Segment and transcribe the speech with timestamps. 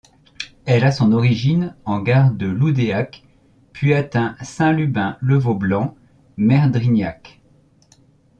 [0.65, 3.23] Elle a son origine en gare de Loudéac
[3.71, 5.95] puis atteint Saint Lubin-le-Vaublanc,
[6.37, 7.39] Merdrignac.